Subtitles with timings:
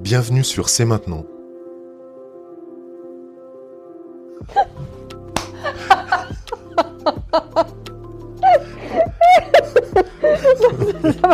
[0.00, 1.26] Bienvenue sur C'est maintenant.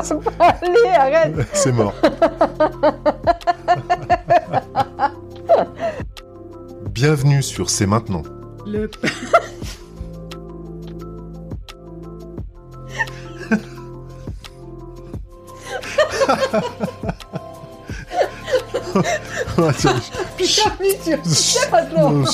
[0.03, 1.35] Ça va pas aller, arrête.
[1.53, 1.95] C'est mort.
[6.91, 8.23] Bienvenue sur C'est maintenant.
[8.67, 8.91] Le...
[19.57, 19.95] Attends,
[20.37, 22.25] Bienvenue sur C'est maintenant.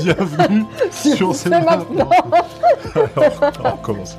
[0.00, 2.08] Bienvenue sur C'est maintenant.
[2.94, 4.16] Alors, on recommence.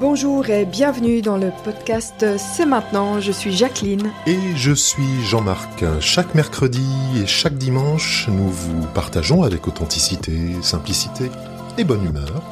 [0.00, 3.20] Bonjour et bienvenue dans le podcast C'est maintenant.
[3.20, 4.10] Je suis Jacqueline.
[4.26, 5.84] Et je suis Jean-Marc.
[6.00, 6.84] Chaque mercredi
[7.22, 10.32] et chaque dimanche, nous vous partageons avec authenticité,
[10.62, 11.30] simplicité
[11.78, 12.42] et bonne humeur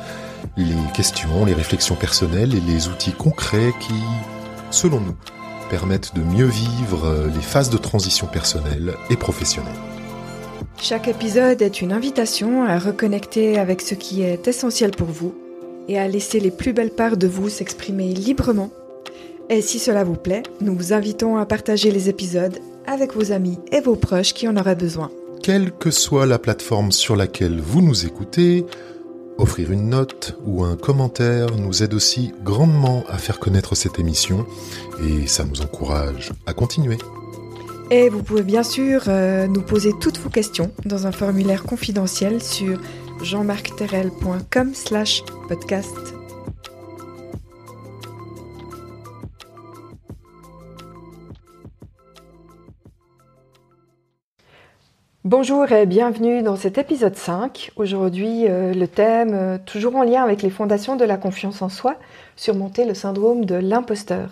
[0.56, 3.94] les questions, les réflexions personnelles et les outils concrets qui,
[4.70, 5.16] selon nous,
[5.70, 9.72] permettent de mieux vivre les phases de transition personnelle et professionnelle.
[10.80, 15.34] Chaque épisode est une invitation à reconnecter avec ce qui est essentiel pour vous
[15.88, 18.70] et à laisser les plus belles parts de vous s'exprimer librement.
[19.50, 23.58] Et si cela vous plaît, nous vous invitons à partager les épisodes avec vos amis
[23.72, 25.10] et vos proches qui en auraient besoin.
[25.42, 28.64] Quelle que soit la plateforme sur laquelle vous nous écoutez,
[29.38, 34.46] offrir une note ou un commentaire nous aide aussi grandement à faire connaître cette émission
[35.02, 36.98] et ça nous encourage à continuer.
[37.90, 42.42] Et vous pouvez bien sûr euh, nous poser toutes vos questions dans un formulaire confidentiel
[42.42, 42.80] sur
[43.22, 46.23] jeanmarcterrel.com slash podcast.
[55.26, 57.70] Bonjour et bienvenue dans cet épisode 5.
[57.76, 61.70] Aujourd'hui, euh, le thème, euh, toujours en lien avec les fondations de la confiance en
[61.70, 61.96] soi,
[62.36, 64.28] surmonter le syndrome de l'imposteur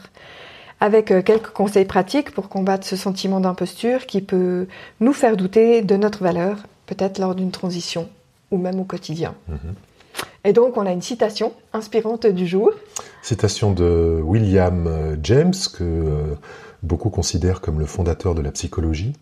[0.80, 4.66] avec euh, quelques conseils pratiques pour combattre ce sentiment d'imposture qui peut
[5.00, 8.10] nous faire douter de notre valeur, peut-être lors d'une transition
[8.50, 9.34] ou même au quotidien.
[10.44, 12.70] Et donc, on a une citation inspirante du jour.
[13.22, 16.36] Citation de William James, que
[16.82, 19.14] beaucoup considèrent comme le fondateur de la psychologie.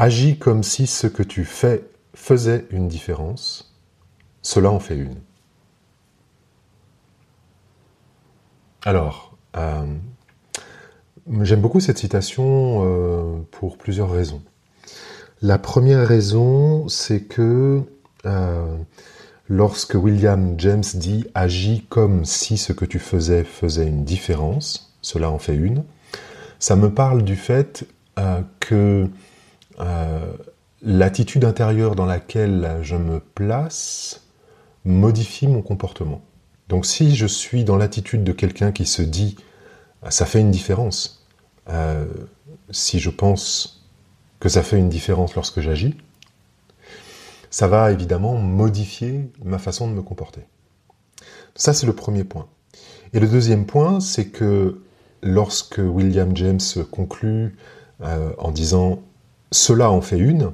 [0.00, 1.84] Agis comme si ce que tu fais
[2.14, 3.76] faisait une différence.
[4.40, 5.16] Cela en fait une.
[8.82, 9.84] Alors, euh,
[11.42, 14.40] j'aime beaucoup cette citation euh, pour plusieurs raisons.
[15.42, 17.82] La première raison, c'est que
[18.24, 18.76] euh,
[19.50, 25.30] lorsque William James dit agis comme si ce que tu faisais faisait une différence, cela
[25.30, 25.84] en fait une,
[26.58, 27.86] ça me parle du fait
[28.60, 29.08] que
[29.80, 30.32] euh,
[30.82, 34.22] l'attitude intérieure dans laquelle je me place
[34.84, 36.22] modifie mon comportement.
[36.68, 39.36] Donc si je suis dans l'attitude de quelqu'un qui se dit
[40.08, 41.26] ça fait une différence,
[41.68, 42.06] euh,
[42.70, 43.84] si je pense
[44.38, 45.96] que ça fait une différence lorsque j'agis,
[47.50, 50.42] ça va évidemment modifier ma façon de me comporter.
[51.54, 52.46] Ça, c'est le premier point.
[53.12, 54.80] Et le deuxième point, c'est que
[55.22, 56.60] lorsque William James
[56.90, 57.56] conclut
[58.02, 59.02] euh, en disant
[59.50, 60.52] cela en fait une,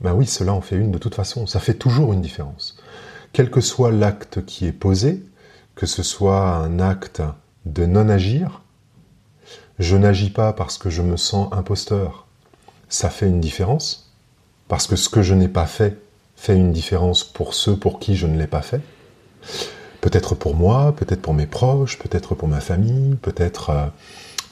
[0.00, 2.78] ben oui, cela en fait une de toute façon, ça fait toujours une différence.
[3.32, 5.24] Quel que soit l'acte qui est posé,
[5.74, 7.22] que ce soit un acte
[7.66, 8.62] de non-agir,
[9.78, 12.26] je n'agis pas parce que je me sens imposteur,
[12.88, 14.12] ça fait une différence,
[14.66, 15.98] parce que ce que je n'ai pas fait
[16.38, 18.80] fait une différence pour ceux pour qui je ne l'ai pas fait.
[20.00, 23.86] Peut-être pour moi, peut-être pour mes proches, peut-être pour ma famille, peut-être euh,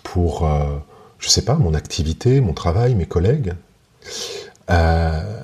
[0.02, 0.78] pour, euh,
[1.20, 3.54] je sais pas, mon activité, mon travail, mes collègues.
[4.70, 5.40] Euh,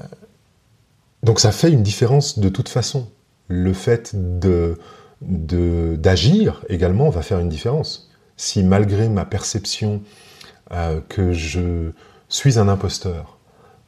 [1.22, 3.08] donc ça fait une différence de toute façon.
[3.48, 4.14] Le fait
[5.20, 8.10] d'agir également va faire une différence.
[8.36, 10.02] Si malgré ma perception
[10.72, 11.92] euh, que je
[12.28, 13.38] suis un imposteur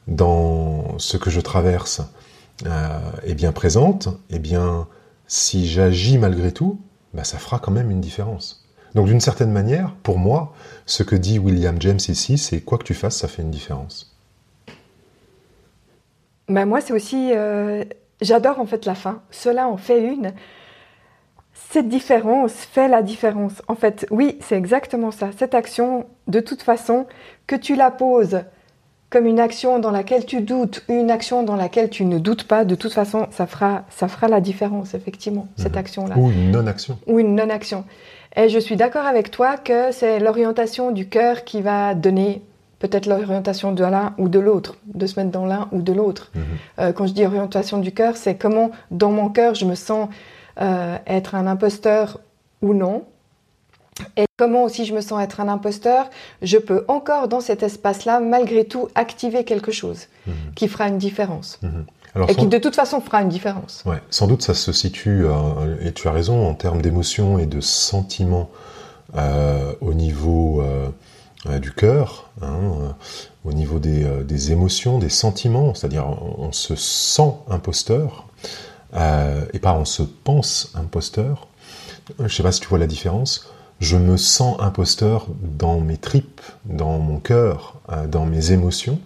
[0.07, 2.01] dans ce que je traverse
[2.65, 4.87] euh, est bien présente, eh bien,
[5.27, 6.79] si j'agis malgré tout,
[7.13, 8.65] bah, ça fera quand même une différence.
[8.93, 10.53] Donc d'une certaine manière, pour moi,
[10.85, 14.14] ce que dit William James ici, c'est quoi que tu fasses, ça fait une différence.
[16.49, 17.31] Ben moi, c'est aussi.
[17.33, 17.83] euh,
[18.21, 19.21] J'adore en fait la fin.
[19.31, 20.31] Cela en fait une.
[21.69, 23.61] Cette différence fait la différence.
[23.67, 25.29] En fait, oui, c'est exactement ça.
[25.37, 27.07] Cette action, de toute façon,
[27.47, 28.41] que tu la poses
[29.09, 32.65] comme une action dans laquelle tu doutes, une action dans laquelle tu ne doutes pas,
[32.65, 35.77] de toute façon, ça fera, ça fera la différence, effectivement, cette Mhm.
[35.79, 36.15] action-là.
[36.17, 36.97] Ou une non-action.
[37.07, 37.85] ou une non-action.
[38.35, 42.41] Et je suis d'accord avec toi que c'est l'orientation du cœur qui va donner
[42.79, 46.31] peut-être l'orientation de l'un ou de l'autre, de se mettre dans l'un ou de l'autre.
[46.33, 46.43] Mhm.
[46.79, 50.09] Euh, quand je dis orientation du cœur, c'est comment dans mon cœur je me sens
[51.05, 52.19] être un imposteur
[52.61, 53.03] ou non.
[54.17, 56.09] Et comment aussi je me sens être un imposteur,
[56.41, 60.33] je peux encore dans cet espace-là, malgré tout, activer quelque chose mhm.
[60.55, 61.59] qui fera une différence.
[61.61, 61.85] Mhm.
[62.27, 63.83] et qui de toute façon fera une différence.
[63.85, 67.45] Ouais, sans doute ça se situe, euh, et tu as raison, en termes d'émotions et
[67.45, 68.49] de sentiments
[69.15, 70.89] euh, au niveau euh,
[71.61, 72.95] du cœur, hein,
[73.43, 78.27] au niveau des, des, émotions, des sentiments, c'est-à-dire on, se sent imposteur,
[78.93, 81.47] et pas on se pense imposteur.
[82.17, 83.47] Je ne sais pas si tu vois la différence
[83.79, 88.99] je me sens imposteur dans mes tripes, dans mon cœur, euh, dans mes émotions.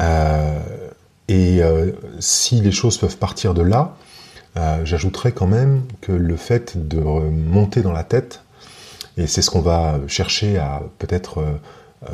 [0.00, 0.58] Euh,
[1.28, 3.96] et euh, si les choses peuvent partir de là,
[4.84, 8.43] j'ajouterais quand même que le fait de monter dans la tête,
[9.16, 11.44] et c'est ce qu'on va chercher à peut-être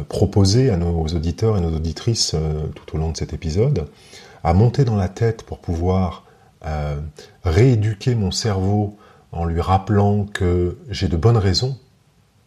[0.08, 2.37] proposer à nos auditeurs et nos auditrices
[2.75, 3.87] tout au long de cet épisode,
[4.44, 6.25] à monter dans la tête pour pouvoir
[7.44, 8.97] rééduquer mon cerveau
[9.32, 11.79] en lui rappelant que j'ai de bonnes raisons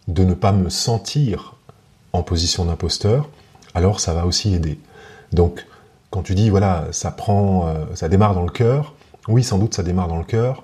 [0.08, 1.56] de ne pas me sentir
[2.12, 3.30] en position d'imposteur,
[3.74, 4.80] alors ça va aussi aider.
[5.32, 5.66] Donc,
[6.10, 8.94] quand tu dis, voilà, ça prend, euh, ça démarre dans le cœur,
[9.28, 10.64] oui, sans doute ça démarre dans le cœur,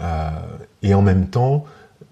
[0.00, 0.30] euh,
[0.82, 1.64] et en même temps,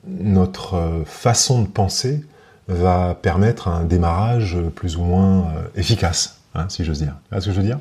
[0.07, 2.25] notre euh, façon de penser
[2.69, 7.15] va permettre un démarrage plus ou moins efficace, hein, si j'ose dire.
[7.33, 7.79] Tu ce que je veux dire?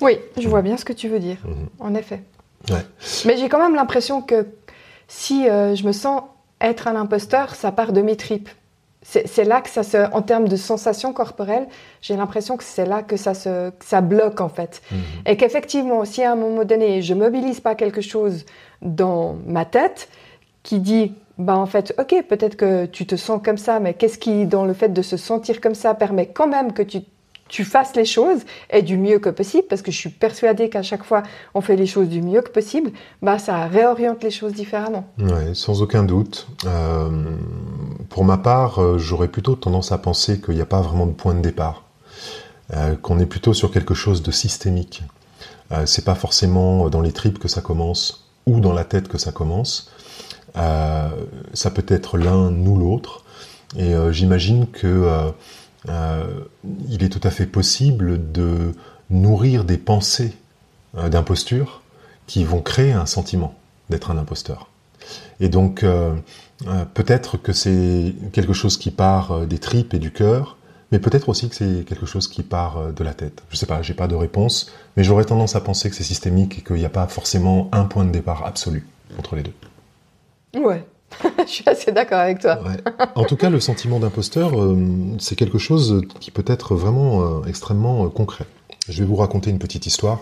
[0.00, 1.68] Oui, je vois bien ce que tu veux dire, mhm.
[1.80, 2.22] en effet.
[3.24, 4.46] Mais j'ai quand même l'impression que
[5.06, 6.22] si euh, je me sens
[6.60, 8.48] être un imposteur, ça part de mes tripes.
[9.02, 11.66] C'est là que ça se, en termes de sensations corporelles,
[12.02, 14.82] j'ai l'impression que c'est là que ça se, ça bloque en fait.
[14.90, 14.98] Mhm.
[15.24, 18.44] Et qu'effectivement, si à un moment donné, je mobilise pas quelque chose
[18.82, 20.08] dans ma tête
[20.68, 24.18] qui dit, bah en fait, ok, peut-être que tu te sens comme ça, mais qu'est-ce
[24.18, 27.00] qui, dans le fait de se sentir comme ça, permet quand même que tu
[27.48, 30.82] tu fasses les choses et du mieux que possible, parce que je suis persuadée qu'à
[30.82, 31.22] chaque fois
[31.54, 32.90] on fait les choses du mieux que possible,
[33.22, 35.06] bah ça réoriente les choses différemment.
[35.18, 36.46] Oui, sans aucun doute.
[36.66, 37.08] Euh,
[38.10, 41.12] pour ma part, euh, j'aurais plutôt tendance à penser qu'il n'y a pas vraiment de
[41.12, 41.84] point de départ,
[42.74, 45.02] euh, qu'on est plutôt sur quelque chose de systémique.
[45.86, 49.32] c'est pas forcément dans les tripes que ça commence ou dans la tête que ça
[49.32, 49.90] commence.
[50.54, 53.24] Ça peut être l'un ou l'autre.
[53.76, 55.32] Et j'imagine que
[55.88, 56.26] euh,
[56.88, 58.74] il est tout à fait possible de
[59.10, 60.34] nourrir des pensées
[60.96, 61.82] euh, d'imposture
[62.26, 63.54] qui vont créer un sentiment
[63.88, 64.68] d'être un imposteur.
[65.40, 66.14] Et donc, euh,
[66.94, 70.56] peut-être que c'est quelque chose qui part des tripes et du cœur,
[70.90, 73.42] mais peut-être aussi que c'est quelque chose qui part de la tête.
[73.50, 76.58] Je sais pas, j'ai pas de réponse, mais j'aurais tendance à penser que c'est systémique
[76.58, 78.86] et qu'il n'y a pas forcément un point de départ absolu
[79.18, 79.54] entre les deux.
[80.54, 80.84] Ouais,
[81.38, 82.58] je suis assez d'accord avec toi.
[83.14, 84.76] En tout cas, le sentiment d'imposteur, euh,
[85.18, 88.46] c'est quelque chose qui peut être vraiment euh, extrêmement euh, concret.
[88.88, 90.20] Je vais vous raconter une petite histoire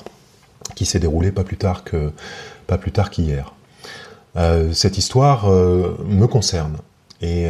[0.75, 1.84] qui s'est déroulée pas plus tard
[2.67, 3.55] pas plus tard qu'hier.
[4.73, 6.79] cette histoire me concerne
[7.20, 7.49] et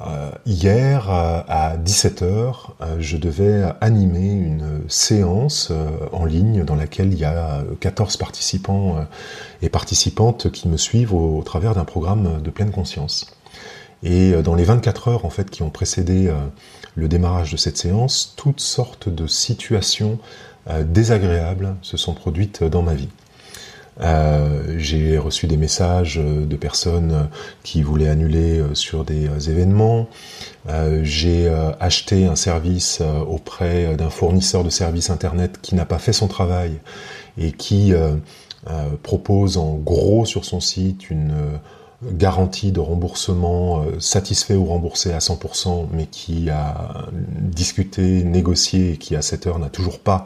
[0.00, 7.12] euh, hier, à 17h, euh, je devais animer une séance euh, en ligne dans laquelle
[7.12, 9.06] il y a 14 participants
[9.62, 13.36] et participantes qui me suivent au, travers d'un programme de pleine conscience.
[14.02, 16.30] Et dans les 24 heures en fait qui ont précédé
[16.94, 20.18] le démarrage de cette séance, toutes sortes de situations
[20.82, 23.08] désagréables se sont produites dans ma vie.
[24.00, 27.28] Euh, j'ai reçu des messages de personnes
[27.62, 30.08] qui voulaient annuler euh, sur des euh, événements.
[31.02, 31.48] j'ai
[31.78, 36.72] acheté un service auprès d'un fournisseur de services Internet qui n'a pas fait son travail
[37.36, 37.92] et qui
[39.02, 41.34] propose en gros sur son site une
[42.02, 49.16] garantie de remboursement satisfait ou remboursé à 100%, mais qui a discuté, négocié et qui
[49.16, 50.24] à cette heure n'a toujours pas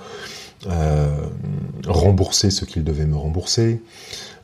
[0.66, 1.08] euh,
[1.86, 3.80] rembourser ce qu'il devait me rembourser.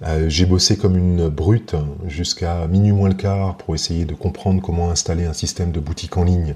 [0.03, 1.75] Euh, j'ai bossé comme une brute
[2.07, 6.17] jusqu'à minuit moins le quart pour essayer de comprendre comment installer un système de boutique
[6.17, 6.55] en ligne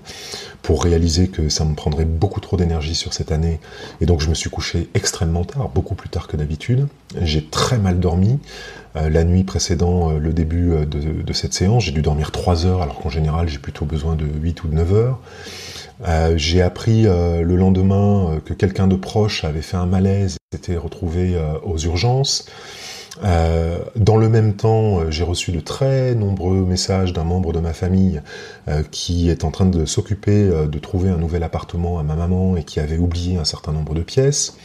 [0.62, 3.58] pour réaliser que ça me prendrait beaucoup trop d'énergie sur cette année.
[4.00, 6.86] Et donc je me suis couché extrêmement tard, beaucoup plus tard que d'habitude.
[7.20, 8.38] J'ai très mal dormi.
[8.96, 12.82] Euh, la nuit précédant le début de, de cette séance, j'ai dû dormir 3 heures
[12.82, 15.18] alors qu'en général j'ai plutôt besoin de 8 ou de 9 heures.
[16.06, 20.36] Euh, j'ai appris euh, le lendemain euh, que quelqu'un de proche avait fait un malaise
[20.36, 22.46] et s'était retrouvé aux urgences.
[23.22, 28.22] dans le même temps, j'ai reçu de très nombreux messages d'un membre de ma famille
[28.90, 32.64] qui est en train de s'occuper de trouver un nouvel appartement à ma maman et
[32.64, 34.56] qui avait oublié un certain nombre de pièces.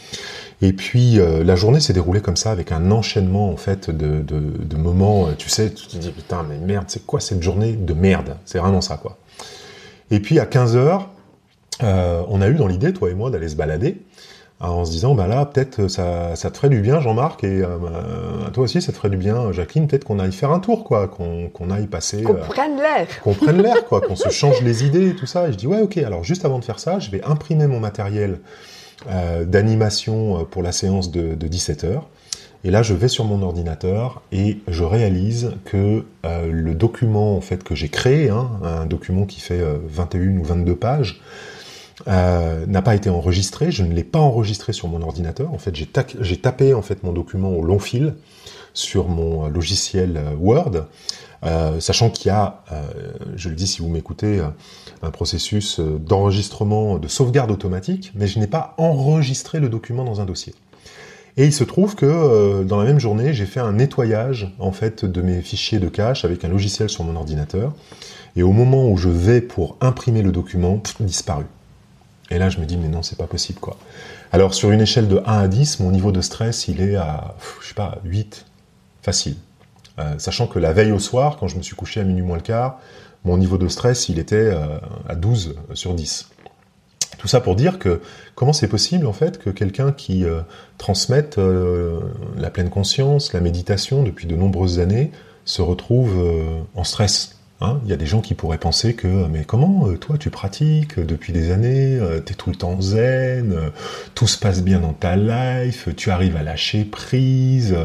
[0.62, 4.40] Et puis la journée s'est déroulée comme ça avec un enchaînement en fait de, de,
[4.40, 5.28] de moments.
[5.36, 8.38] Tu sais, tu te dis putain mais merde, c'est quoi cette journée de merde?
[8.46, 9.18] C'est vraiment ça quoi.
[10.10, 11.10] Et puis à 15 heures,
[11.82, 14.02] euh, on a eu dans l'idée, toi et moi, d'aller se balader
[14.60, 18.50] en se disant, bah là, peut-être ça, ça te ferait du bien, Jean-Marc, et bah,
[18.52, 21.06] toi aussi, ça te ferait du bien, Jacqueline, peut-être qu'on aille faire un tour, quoi,
[21.08, 22.22] qu'on aille passer...
[22.22, 25.48] Qu'on prenne l'air Qu'on prenne l'air, quoi, qu'on se change les idées, tout ça.
[25.48, 27.80] Et je dis, ouais, ok, alors juste avant de faire ça, je vais imprimer mon
[27.80, 28.38] matériel
[29.44, 32.00] d'animation pour la séance de, de 17h.
[32.64, 37.42] Et là, je vais sur mon ordinateur et je réalise que euh, le document en
[37.42, 41.20] fait que j'ai créé, hein, un document qui fait 21 euh, ou 22 pages,
[42.08, 43.70] euh, n'a pas été enregistré.
[43.70, 45.52] Je ne l'ai pas enregistré sur mon ordinateur.
[45.52, 48.14] En fait, j'ai tapé en fait mon document au long fil
[48.72, 50.86] sur mon logiciel Word,
[51.78, 52.64] sachant qu'il y a,
[53.36, 54.42] je le dis si vous m'écoutez,
[55.02, 60.24] un processus d'enregistrement de sauvegarde automatique, mais je n'ai pas enregistré le document dans un
[60.24, 60.54] dossier.
[61.36, 64.70] Et il se trouve que euh, dans la même journée, j'ai fait un nettoyage en
[64.70, 67.72] fait de mes fichiers de cache avec un logiciel sur mon ordinateur.
[68.36, 71.44] Et au moment où je vais pour imprimer le document, disparu.
[72.30, 73.76] Et là, je me dis mais non, c'est pas possible quoi.
[74.32, 77.34] Alors sur une échelle de 1 à 10, mon niveau de stress, il est à
[77.60, 78.46] je sais pas 8
[79.02, 79.36] facile.
[79.98, 82.36] Euh, sachant que la veille au soir, quand je me suis couché à minuit moins
[82.36, 82.80] le quart,
[83.24, 84.78] mon niveau de stress, il était euh,
[85.08, 86.28] à 12 sur 10.
[87.24, 88.02] Tout ça pour dire que
[88.34, 90.40] comment c'est possible en fait que quelqu'un qui euh,
[90.76, 92.00] transmette euh,
[92.36, 95.10] la pleine conscience, la méditation depuis de nombreuses années
[95.46, 97.38] se retrouve euh, en stress?
[97.60, 100.98] Hein Il y a des gens qui pourraient penser que mais comment toi tu pratiques
[100.98, 103.70] depuis des années, tu es tout le temps zen,
[104.14, 107.76] tout se passe bien dans ta life, tu arrives à lâcher prise,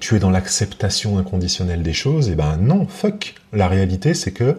[0.00, 2.28] tu es dans l'acceptation inconditionnelle des choses.
[2.28, 3.34] Et eh ben non, fuck.
[3.52, 4.56] La réalité c'est que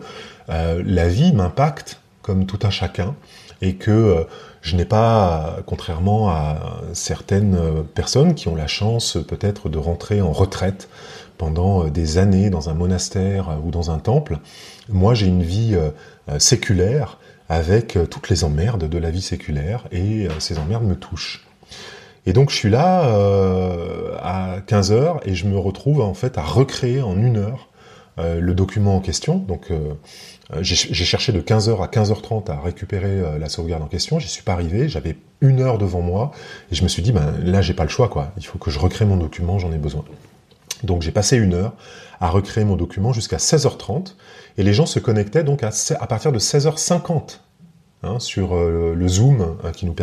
[0.49, 3.15] la vie m'impacte comme tout un chacun
[3.61, 4.23] et que euh,
[4.61, 10.31] je n'ai pas, contrairement à certaines personnes qui ont la chance peut-être de rentrer en
[10.31, 10.87] retraite
[11.41, 14.37] pendant euh, des années dans un monastère euh, ou dans un temple,
[14.89, 15.75] moi j'ai une vie
[16.37, 17.17] séculaire
[17.49, 21.47] avec toutes les emmerdes de la vie séculaire et ces emmerdes me touchent.
[22.25, 23.03] Et donc je suis là
[24.21, 27.69] à 15 heures et je me retrouve en fait à recréer en une heure
[28.17, 29.37] le document en question.
[29.37, 29.71] Donc
[30.53, 34.19] euh, j'ai cherché de 15h à 15h30 à récupérer euh, la sauvegarde en question.
[34.19, 34.89] J'y suis pas arrivé.
[34.89, 36.31] J'avais une heure devant moi
[36.71, 38.31] et je me suis dit, ben là, j'ai pas le choix, quoi.
[38.37, 40.03] Il faut que je recrée mon document, j'en ai besoin.
[40.83, 41.73] Donc j'ai passé une heure
[42.19, 44.15] à recréer mon document jusqu'à 16h30
[44.57, 45.71] et les gens se connectaient donc à,
[46.07, 47.39] partir de 16h50
[48.03, 49.93] hein, sur euh, le Zoom hein, qui, nous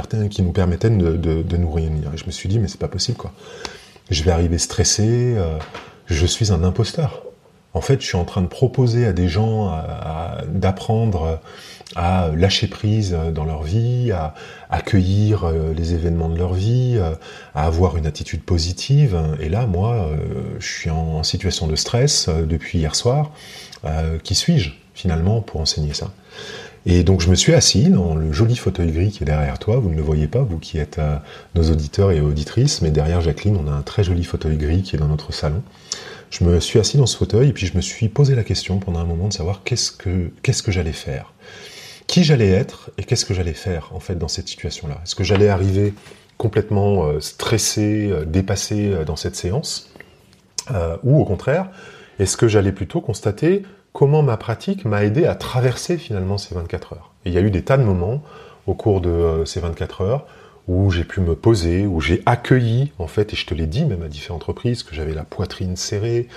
[0.52, 2.12] permettait de, nous réunir.
[2.14, 3.32] Et je me suis dit mais c'est pas possible quoi.
[4.10, 5.36] Je vais arriver stressé,
[6.06, 7.27] je suis un imposteur
[7.74, 9.72] en fait, je suis en train de proposer à des gens
[10.48, 11.40] d'apprendre
[11.96, 14.34] à lâcher prise dans leur vie, à
[14.70, 17.14] accueillir euh, les événements de leur vie, euh,
[17.54, 19.18] à avoir une attitude positive.
[19.40, 20.16] Et là, moi, euh,
[20.58, 23.30] je suis en situation de stress depuis hier soir.
[24.24, 26.10] Qui suis-je finalement pour enseigner ça?
[26.86, 29.76] Et donc je me suis assis dans le joli fauteuil gris qui est derrière toi.
[29.78, 31.00] Vous ne le voyez pas, vous qui êtes
[31.54, 34.96] nos auditeurs et auditrices, mais derrière Jacqueline, on a un très joli fauteuil gris qui
[34.96, 35.62] est dans notre salon
[36.30, 38.78] je me suis assis dans ce fauteuil et puis je me suis posé la question
[38.78, 41.32] pendant un moment de savoir qu'est-ce que, j'allais faire.
[42.06, 45.00] Qui j'allais être et qu'est-ce que j'allais faire en fait dans cette situation-là?
[45.02, 45.94] Est-ce que j'allais arriver
[46.36, 49.90] complètement euh, stressé, euh, dépassé euh, dans cette séance
[51.02, 51.70] Ou au contraire,
[52.18, 53.62] est-ce que j'allais plutôt constater
[53.98, 57.40] comment ma pratique m'a aidé à traverser finalement ces 24 heures Et il y a
[57.40, 58.22] eu des tas de moments
[58.68, 60.24] au cours de ces 24 heures
[60.68, 63.86] où j'ai pu me poser, où j'ai accueilli, en fait, et je te l'ai dit
[63.86, 66.28] même à différentes reprises, que j'avais la poitrine serrée,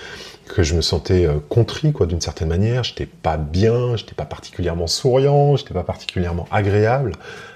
[0.48, 2.84] que je me sentais euh, contrit, quoi, d'une certaine manière.
[2.84, 7.12] J'étais pas bien, j'étais pas particulièrement souriant, j'étais pas particulièrement agréable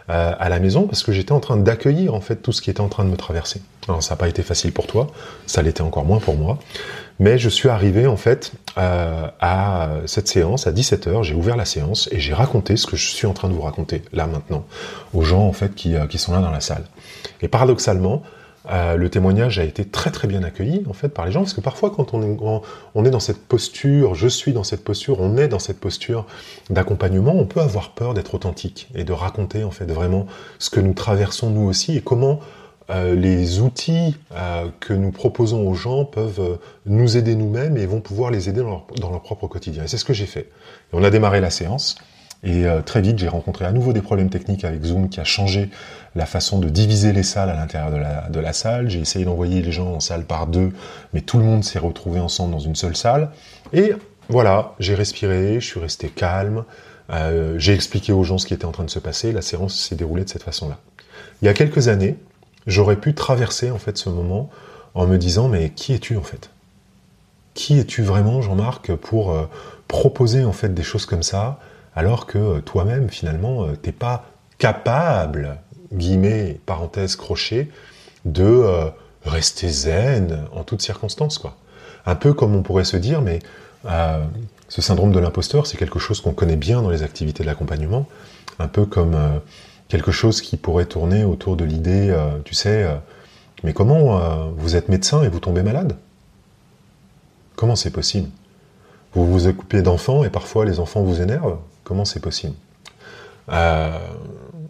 [0.09, 2.69] euh, à la maison, parce que j'étais en train d'accueillir, en fait, tout ce qui
[2.69, 3.61] était en train de me traverser.
[3.87, 5.07] Alors, ça n'a pas été facile pour toi,
[5.47, 6.59] ça l'était encore moins pour moi.
[7.19, 11.65] Mais je suis arrivé en fait euh, à cette séance à 17h, j'ai ouvert la
[11.65, 14.65] séance et j'ai raconté ce que je suis en train de vous raconter là maintenant
[15.13, 16.83] aux gens en fait qui, euh, qui sont là dans la salle.
[17.41, 18.21] Et paradoxalement,
[18.69, 21.53] euh, le témoignage a été très très bien accueilli en fait par les gens parce
[21.53, 22.37] que parfois quand on est,
[22.95, 26.25] on est dans cette posture, je suis dans cette posture, on est dans cette posture
[26.69, 30.25] d'accompagnement, on peut avoir peur d'être authentique et de raconter en fait vraiment
[30.59, 32.41] ce que nous traversons nous aussi et comment
[32.91, 37.87] euh, les outils euh, que nous proposons aux gens peuvent euh, nous aider nous-mêmes et
[37.87, 39.83] vont pouvoir les aider dans leur, propre quotidien.
[39.83, 40.49] Et c'est ce que j'ai fait.
[40.93, 41.95] on a démarré la séance.
[42.43, 45.71] Et très vite, j'ai rencontré à nouveau des problèmes techniques avec Zoom qui a changé
[46.13, 48.87] la façon de diviser les salles à l'intérieur de la, de la salle.
[48.87, 50.71] J'ai essayé d'envoyer les gens en salle par deux,
[51.13, 53.31] mais tout le monde s'est retrouvé ensemble dans une seule salle.
[53.73, 53.93] Et
[54.29, 56.65] voilà, j'ai respiré, je suis resté calme,
[57.57, 59.31] j'ai expliqué aux gens ce qui était en train de se passer.
[59.31, 60.77] La séance s'est déroulée de cette façon-là.
[61.41, 62.15] Il y a quelques années,
[62.67, 64.49] j'aurais pu traverser en fait ce moment
[64.93, 66.49] en me disant mais qui es-tu en fait?
[67.53, 69.49] Qui es-tu vraiment Jean-Marc pour euh,
[69.87, 71.59] proposer en fait des choses comme ça
[71.95, 74.25] alors que euh, toi-même finalement euh, t'es pas
[74.57, 75.57] capable
[75.93, 77.69] guillemets, parenthèse, crochet,
[78.25, 78.65] de
[79.23, 81.55] rester zen en toutes circonstances, quoi?
[82.07, 83.39] Un peu comme on pourrait se dire, mais
[84.67, 88.07] ce syndrome de l'imposteur, c'est quelque chose qu'on connaît bien dans les activités de l'accompagnement,
[88.57, 89.15] un peu comme
[89.87, 92.87] quelque chose qui pourrait tourner autour de l'idée, tu sais,
[93.63, 95.95] mais comment vous êtes médecin et vous tombez malade?
[97.55, 98.29] Comment c'est possible?
[99.13, 101.57] Vous vous occupez d'enfants et parfois les enfants vous énervent?
[101.83, 102.55] Comment c'est possible?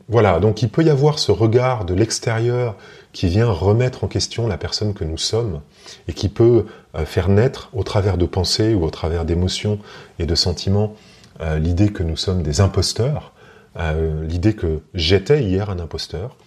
[0.07, 2.75] Voilà, donc il peut y avoir ce regard de l'extérieur
[3.11, 5.61] qui vient remettre en question la personne que nous sommes
[6.07, 9.79] et qui peut euh, faire naître au travers de pensées ou au travers d'émotions
[10.19, 10.93] et de sentiments
[11.41, 13.34] euh, l'idée que nous sommes des imposteurs, euh,
[13.77, 16.37] l'idée que j'étais hier un imposteur.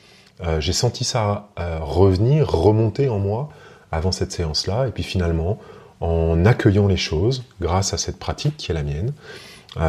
[0.61, 3.51] J'ai senti ça revenir, remonter en moi
[3.93, 5.59] avant cette séance-là, et puis finalement,
[6.01, 9.13] en accueillant les choses, grâce à cette pratique qui est la mienne,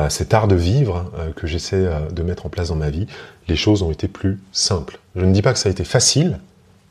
[0.10, 3.08] cet art de vivre euh, que j'essaie euh, de mettre en place dans ma vie,
[3.48, 5.00] les choses ont été plus simples.
[5.15, 6.39] Je ne dis pas que ça a été facile,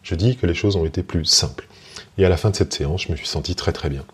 [0.02, 1.68] je dis que les choses ont été plus simples.
[2.16, 4.04] Et à la fin de cette séance, je me suis senti très très bien.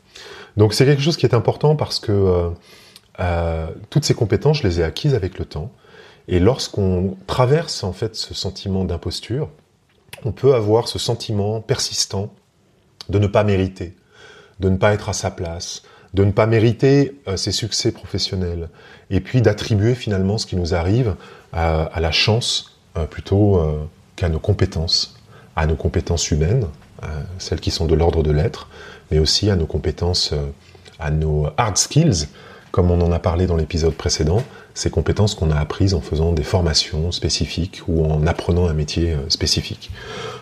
[0.56, 2.50] Donc c'est quelque chose qui est important parce que
[3.20, 5.72] euh, toutes ces compétences, je les ai acquises avec le temps.
[6.28, 9.50] Et lorsqu'on traverse en fait ce sentiment d'imposture,
[10.24, 12.32] on peut avoir ce sentiment persistant
[13.08, 13.94] de ne pas mériter,
[14.60, 15.82] de ne pas être à sa place,
[16.14, 18.68] de ne pas mériter euh, ses succès professionnels,
[19.10, 21.16] et puis d'attribuer finalement ce qui nous arrive
[21.52, 23.84] à, la chance euh, plutôt euh,
[24.16, 25.16] qu'à nos compétences,
[25.56, 26.66] à nos compétences humaines,
[27.36, 28.68] celles qui sont de l'ordre de l'être,
[29.10, 30.32] mais aussi à nos compétences,
[30.98, 32.28] à nos hard skills,
[32.74, 34.42] comme on en a parlé dans l'épisode précédent,
[34.74, 39.16] ces compétences qu'on a apprises en faisant des formations spécifiques ou en apprenant un métier
[39.28, 39.92] spécifique.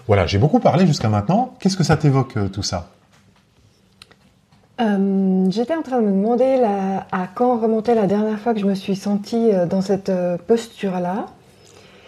[0.07, 1.55] Voilà, j'ai beaucoup parlé jusqu'à maintenant.
[1.61, 2.89] Qu'est-ce que ça t'évoque tout ça?
[4.81, 6.63] Euh, j'étais en train de me demander
[7.13, 10.39] à quand remontait la dernière fois que je me suis sentie euh, dans cette euh,
[10.47, 11.27] posture-là.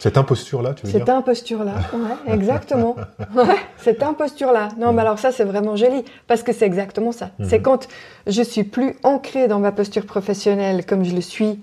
[0.04, 2.94] Cette imposture-là, tu veux dire Cette imposture-là, ouais, exactement.
[3.34, 4.68] ouais, cette imposture-là.
[4.78, 7.30] Non, mais alors ça, c'est vraiment joli, parce que c'est exactement ça.
[7.42, 7.88] C'est quand
[8.26, 11.58] je suis plus ancrée dans ma posture professionnelle comme je le suis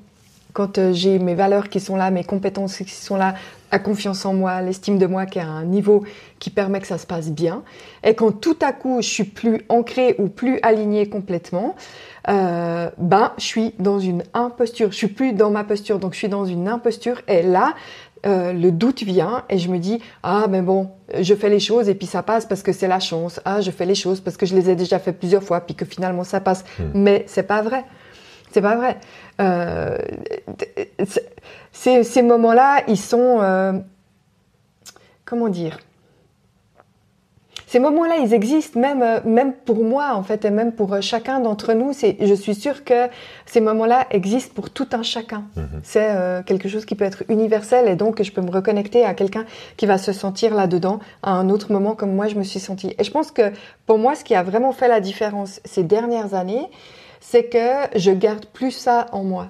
[0.54, 3.36] quand euh, j'ai mes valeurs qui sont là, mes compétences qui sont là,
[3.72, 6.04] la confiance en moi, l'estime de moi qui est à un niveau
[6.40, 7.64] qui permet que ça se passe bien,
[8.04, 11.76] et quand tout à coup je suis plus ancrée ou plus alignée complètement,
[12.28, 16.18] euh, ben je suis dans une imposture, je suis plus dans ma posture, donc je
[16.18, 17.74] suis dans une imposture, et là
[18.26, 21.90] euh, le doute vient et je me dis ah mais bon je fais les choses
[21.90, 24.38] et puis ça passe parce que c'est la chance ah je fais les choses parce
[24.38, 26.84] que je les ai déjà fait plusieurs fois puis que finalement ça passe hmm.
[26.94, 27.84] mais c'est pas vrai
[28.52, 28.98] c'est pas vrai.
[29.40, 29.98] Euh,
[31.72, 33.40] ces, moments-là, ils sont.
[33.42, 33.74] Euh,
[35.26, 35.80] comment dire
[37.72, 41.40] ces moments-là, ils existent même, euh, même pour moi, en fait, et même pour chacun
[41.40, 41.94] d'entre nous.
[41.94, 43.08] Je suis sûre que
[43.46, 45.46] ces moments-là existent pour tout un chacun.
[45.56, 45.80] Mhm.
[45.82, 46.10] C'est
[46.46, 49.46] quelque chose qui peut être universel et donc je peux me reconnecter à quelqu'un
[49.78, 52.94] qui va se sentir là-dedans à un autre moment comme moi je me suis sentie.
[53.00, 53.54] Et je pense que
[53.86, 56.68] pour moi, ce qui a vraiment fait la différence ces dernières années,
[57.22, 59.48] c'est que je garde plus ça en moi.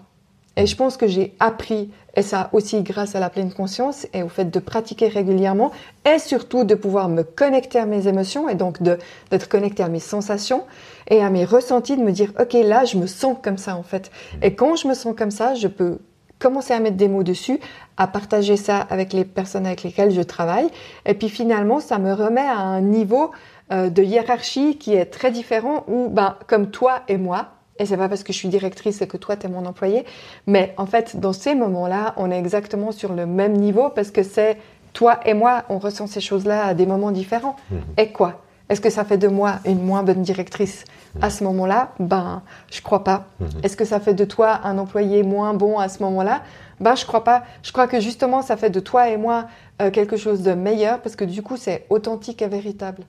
[0.58, 4.22] Et je pense que j'ai appris, et ça aussi grâce à la pleine conscience et
[4.22, 5.72] au fait de pratiquer régulièrement,
[6.06, 10.00] et surtout de pouvoir me connecter à mes émotions, et donc d'être connecté à mes
[10.00, 10.66] sensations
[11.10, 13.84] et à mes ressentis, de me dire, ok, là, je me sens comme ça en
[13.84, 14.12] fait.
[14.42, 16.00] Et quand je me sens comme ça, je peux
[16.38, 17.60] commencer à mettre des mots dessus,
[17.96, 20.68] à partager ça avec les personnes avec lesquelles je travaille,
[21.06, 23.32] et puis finalement, ça me remet à un niveau
[23.72, 27.48] euh, de hiérarchie qui est très différent, où, ben, comme toi et moi,
[27.82, 30.06] et c'est pas parce que je suis directrice et que toi, tu es mon employé.
[30.46, 34.22] Mais en fait, dans ces moments-là, on est exactement sur le même niveau parce que
[34.22, 34.58] c'est
[34.94, 37.56] toi et moi, on ressent ces choses-là à des moments différents.
[37.72, 37.80] Mhm.
[37.98, 38.42] Et quoi?
[38.70, 40.86] Est-ce que ça fait de moi une moins bonne directrice?
[41.22, 43.26] À ce moment-là Ben, je crois pas.
[43.40, 43.50] Mhm.
[43.64, 46.42] Est-ce que ça fait de toi un employé moins bon à ce moment-là?
[46.80, 47.44] Ben, je crois pas.
[47.64, 49.48] Je crois que justement, ça fait de toi et moi
[49.82, 53.04] euh, quelque chose de meilleur parce que du coup, c'est authentique et véritable.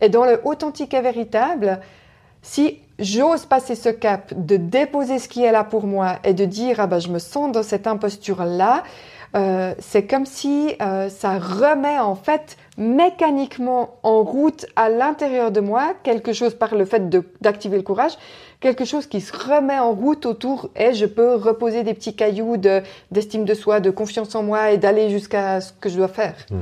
[0.00, 1.80] Et dans le authentique et véritable,
[2.42, 6.44] si j'ose passer ce cap de déposer ce qui est là pour moi et de
[6.44, 8.82] dire ah ben je me sens dans cette imposture là,
[9.34, 15.60] euh, c'est comme si euh, ça remet en fait mécaniquement en route à l'intérieur de
[15.60, 17.08] moi quelque chose par le fait
[17.40, 18.12] d'activer le courage,
[18.60, 22.56] quelque chose qui se remet en route autour et je peux reposer des petits cailloux
[23.10, 26.34] d'estime de, soi, de confiance en moi et d'aller jusqu'à ce que je dois faire.
[26.50, 26.56] Mmh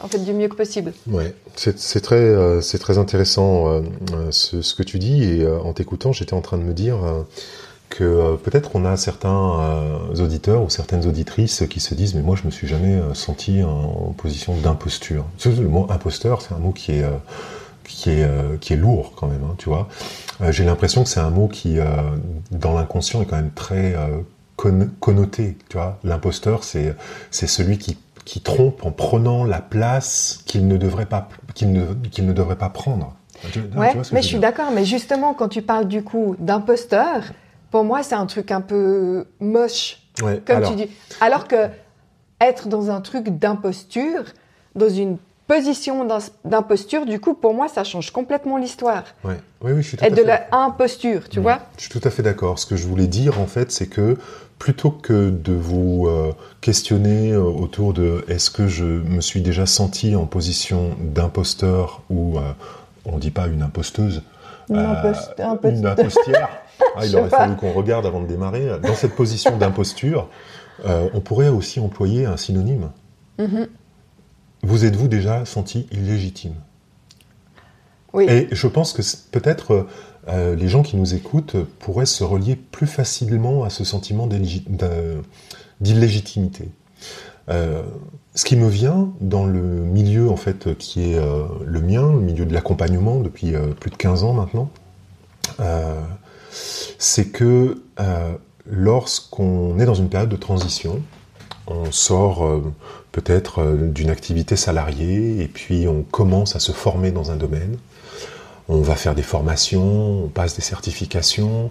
[0.00, 0.92] en fait du mieux que possible.
[1.08, 3.80] Ouais, c'est très, euh, c'est très intéressant euh,
[4.12, 6.96] euh, ce, que tu dis et en t'écoutant, j'étais en train de me dire
[7.90, 12.44] que peut-être on a certains auditeurs ou certaines auditrices qui se disent mais moi je
[12.44, 15.24] me suis jamais senti en, position d'imposture.
[15.44, 17.04] Le mot imposteur, c'est un mot qui est
[17.84, 18.26] qui est,
[18.60, 19.88] qui est lourd quand même, hein, tu vois.
[20.50, 21.76] J'ai l'impression que c'est un mot qui,
[22.50, 23.94] dans l'inconscient, est quand même très
[24.56, 25.98] connoté, tu vois.
[26.02, 26.96] L'imposteur, c'est
[27.30, 31.92] c'est celui qui qui trompe en prenant la place qu'il ne devrait pas, qu'il ne,
[32.10, 33.14] qu'il ne devrait pas prendre.
[33.76, 34.70] ouais, mais je, suis d'accord.
[34.72, 37.22] Mais justement, quand tu parles du coup d'imposteur,
[37.70, 40.70] pour moi, c'est un truc un peu moche, comme alors...
[40.70, 40.88] tu dis.
[41.20, 41.68] Alors que
[42.40, 44.24] être dans un truc d'imposture,
[44.74, 46.06] dans une position
[46.44, 49.04] d'imposture, du coup, pour moi, ça change complètement l'histoire.
[49.24, 49.38] Ouais.
[49.62, 52.22] Oui, oui, je suis tout Et de l'imposture, tu vois Je suis tout à fait
[52.22, 52.58] d'accord.
[52.58, 54.16] Ce que je voulais dire, en fait, c'est que
[54.58, 59.66] plutôt que de vous euh, questionner euh, autour de est-ce que je me suis déjà
[59.66, 62.52] senti en position d'imposteur ou, euh,
[63.04, 64.22] on ne dit pas une imposteuse,
[64.70, 66.48] une, une impostière,
[66.96, 70.28] ah, il aurait fallu qu'on regarde avant de démarrer, dans cette position d'imposture,
[70.84, 72.90] on pourrait aussi employer un synonyme.
[73.38, 73.68] Mm-hmm.
[74.62, 76.54] Vous êtes-vous déjà senti illégitime?
[78.14, 78.26] Oui.
[78.30, 79.86] Et je pense que peut-être
[80.28, 84.26] euh, les gens qui nous écoutent pourraient se relier plus facilement à ce sentiment
[85.80, 86.68] d'illégitimité.
[87.50, 87.82] Euh,
[88.34, 92.20] ce qui me vient dans le milieu en fait qui est euh, le mien, le
[92.20, 94.70] milieu de l'accompagnement depuis plus de 15 ans maintenant,
[96.98, 97.82] c'est que
[98.66, 101.02] lorsqu'on est dans une période de transition,
[101.66, 102.62] on sort
[103.12, 107.76] peut-être d'une activité salariée et puis on commence à se former dans un domaine
[108.68, 111.70] on va faire des formations, on passe des certifications,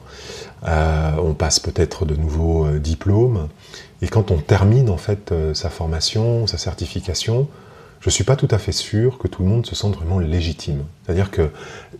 [0.67, 3.49] euh, on passe peut-être de nouveaux euh, diplômes.
[4.01, 7.47] Et quand on termine en fait euh, sa formation, sa certification,
[7.99, 10.19] je ne suis pas tout à fait sûr que tout le monde se sente vraiment
[10.19, 10.83] légitime.
[11.05, 11.49] C'est-à-dire que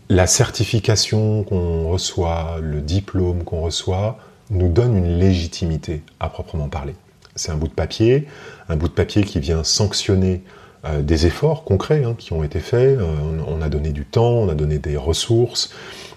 [0.09, 4.17] la certification qu'on reçoit, le diplôme qu'on reçoit,
[4.49, 6.93] nous donne une légitimité à proprement parler.
[7.35, 8.27] C'est un bout de papier,
[8.69, 10.43] un bout de papier qui vient sanctionner
[10.85, 12.99] euh, des efforts concrets hein, qui ont été faits.
[12.99, 13.05] Euh,
[13.47, 15.71] on, a donné du temps, on a donné des ressources,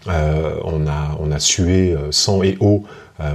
[0.09, 2.85] euh, on, a, sué sang et eau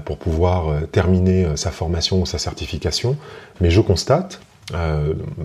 [0.06, 3.15] pour pouvoir terminer sa formation ou sa certification.
[3.62, 4.41] Mais je constate,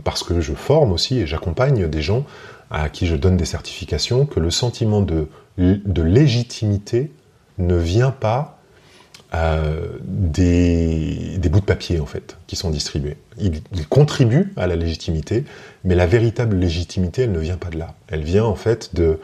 [0.05, 2.25] parce que je forme aussi et j'accompagne des gens
[2.70, 5.29] à qui je donne des certifications, que le sentiment de
[6.03, 7.12] légitimité
[7.59, 8.55] ne vient pas
[9.32, 13.16] des, bouts de papier en fait qui sont distribués.
[13.38, 15.44] Ils, contribuent à la légitimité,
[15.84, 17.94] mais la véritable légitimité, elle ne vient pas de là.
[18.08, 19.20] Elle vient en fait de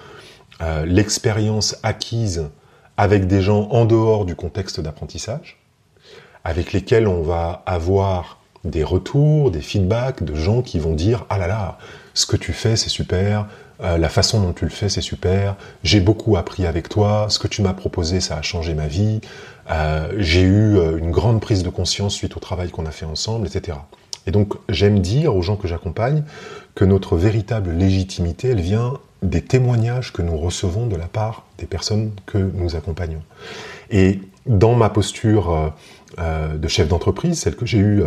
[0.60, 2.48] euh, l'expérience acquise
[2.96, 5.58] avec des gens en dehors du contexte d'apprentissage,
[6.44, 11.38] avec lesquels on va avoir des retours, des feedbacks de gens qui vont dire ah
[11.38, 11.78] là là,
[12.14, 13.48] ce que tu fais c'est super,
[13.80, 17.38] euh, la façon dont tu le fais c'est super, j'ai beaucoup appris avec toi, ce
[17.38, 19.20] que tu m'as proposé ça a changé ma vie,
[19.70, 23.06] euh, j'ai eu euh, une grande prise de conscience suite au travail qu'on a fait
[23.06, 23.78] ensemble, etc.
[24.26, 26.22] Et donc j'aime dire aux gens que j'accompagne
[26.74, 31.66] que notre véritable légitimité, elle vient des témoignages que nous recevons de la part des
[31.66, 33.22] personnes que nous accompagnons.
[33.90, 35.72] Et dans ma posture
[36.18, 38.02] de chef d'entreprise, celle que j'ai eue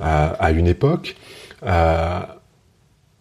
[0.00, 1.16] à, une époque,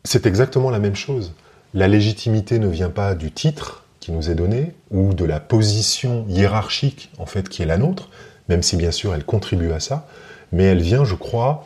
[0.03, 1.33] c'est exactement la même chose.
[1.73, 6.25] La légitimité ne vient pas du titre, qui nous est donnée, ou de la position
[6.27, 8.09] hiérarchique en fait qui est la nôtre,
[8.47, 10.07] même si bien sûr elle contribue à ça,
[10.51, 11.65] mais elle vient, je crois,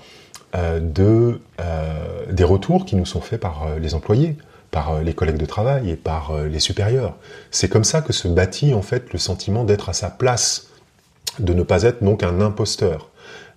[0.55, 4.37] euh, de, euh, des retours qui nous sont faits par euh, les employés,
[4.71, 7.15] par les collègues de travail et par les supérieurs.
[7.51, 10.69] C'est comme ça que se bâtit en fait le sentiment d'être à sa place,
[11.37, 13.09] de ne pas être donc un imposteur,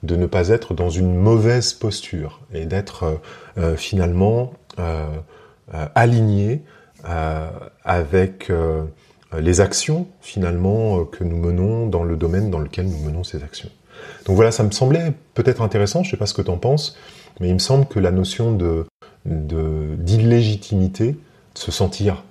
[0.03, 3.19] de ne pas être dans une mauvaise posture et d'être
[3.79, 4.53] finalement
[5.95, 6.63] aligné
[7.09, 7.51] euh,
[7.85, 8.85] avec euh,
[9.39, 13.45] les actions finalement euh, que nous menons dans le domaine dans lequel nous menons ces
[13.45, 13.69] actions.
[14.25, 16.57] Donc voilà, ça me semblait peut-être intéressant, je ne sais pas ce que tu en
[16.57, 16.97] penses,
[17.39, 18.87] mais il me semble que la notion de,
[19.25, 21.19] d'illégitimité, de,
[21.55, 22.25] se sentir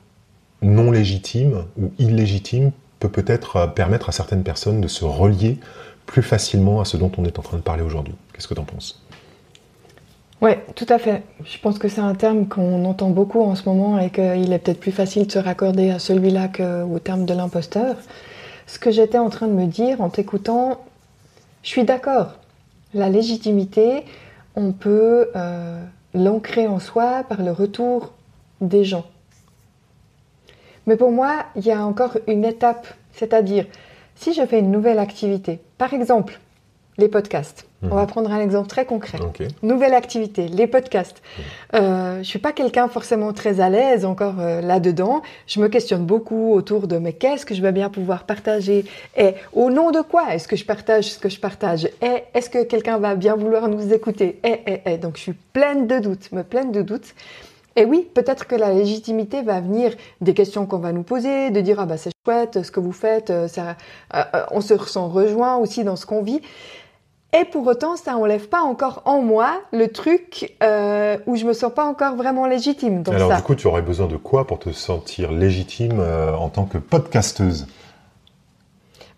[0.62, 5.58] non légitime ou illégitime, peut peut-être permettre à certaines personnes de se relier
[6.06, 8.16] plus facilement à ce dont on est en train de parler aujourd'hui.
[8.34, 9.05] Qu'est-ce que tu en penses?
[10.46, 11.24] Oui, tout à fait.
[11.44, 14.60] Je pense que c'est un terme qu'on entend beaucoup en ce moment et qu'il est
[14.60, 17.96] peut-être plus facile de se raccorder à celui-là qu'au terme de l'imposteur.
[18.68, 20.82] Ce que j'étais en train de me dire en t'écoutant,
[21.64, 22.36] je suis d'accord.
[22.94, 24.06] La légitimité,
[24.56, 28.14] on peut euh, l'ancrer en soi par le retour
[28.62, 29.06] des gens.
[30.86, 33.66] Mais pour moi, il y a encore une étape, c'est-à-dire,
[34.14, 36.40] si je fais une nouvelle activité, par exemple,
[37.00, 37.68] les podcasts.
[37.92, 38.08] On va mhm.
[38.08, 39.20] prendre un exemple très concret.
[39.64, 41.22] Nouvelle activité, les podcasts.
[41.74, 45.22] Je Euh, je suis pas quelqu'un forcément très à l'aise encore euh, là-dedans.
[45.48, 48.86] Je me questionne beaucoup autour de mais qu'est-ce que je vais bien pouvoir partager?
[49.16, 51.86] Et au nom de quoi est-ce que je partage ce que je partage?
[52.02, 54.40] Et est-ce que quelqu'un va bien vouloir nous écouter?
[54.44, 54.98] Et, et, et.
[54.98, 57.14] Donc je suis pleine de doutes, me pleine de doutes.
[57.76, 61.60] Et oui, peut-être que la légitimité va venir des questions qu'on va nous poser, de
[61.60, 63.76] dire ah bah c'est chouette ce que vous faites, euh, ça,
[64.14, 66.42] euh, on se ressent rejoint aussi dans ce qu'on vit.
[67.38, 71.54] Et pour autant, ça enlève pas encore en moi le truc euh, où je me
[71.54, 73.04] sens pas encore vraiment légitime.
[73.04, 73.38] Dans Alors ça.
[73.38, 76.78] du coup, tu aurais besoin de quoi pour te sentir légitime euh, en tant que
[76.78, 77.68] podcasteuse?